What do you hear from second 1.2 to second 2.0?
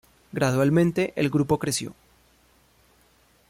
grupo creció.